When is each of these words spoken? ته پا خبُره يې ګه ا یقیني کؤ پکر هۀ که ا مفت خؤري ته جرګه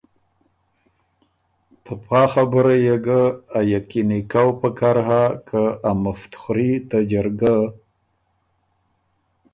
ته 1.83 1.93
پا 2.05 2.21
خبُره 2.33 2.75
يې 2.85 2.95
ګه 3.05 3.21
ا 3.57 3.59
یقیني 3.73 4.21
کؤ 4.31 4.51
پکر 4.59 4.97
هۀ 5.07 5.23
که 5.47 5.61
ا 5.89 5.91
مفت 6.03 6.31
خؤري 6.41 6.71
ته 6.89 6.97
جرګه 7.11 7.55